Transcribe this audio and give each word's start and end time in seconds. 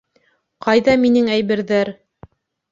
Ҡайҙа 0.67 0.95
минең 1.05 1.31
әйберҙәр? 1.37 1.95